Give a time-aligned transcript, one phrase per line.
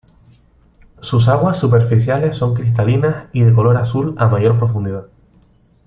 [0.99, 5.05] Sus aguas superficiales son cristalinas y de color azul a mayor profundidad.